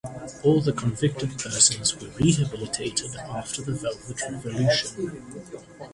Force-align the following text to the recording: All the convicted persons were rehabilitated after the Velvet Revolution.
All 0.41 0.61
the 0.61 0.73
convicted 0.73 1.37
persons 1.37 1.95
were 1.95 2.07
rehabilitated 2.19 3.15
after 3.17 3.61
the 3.61 3.73
Velvet 3.73 4.19
Revolution. 4.31 5.23